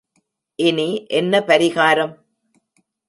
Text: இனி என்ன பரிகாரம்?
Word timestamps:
இனி 0.59 0.87
என்ன 1.09 1.39
பரிகாரம்? 1.39 2.13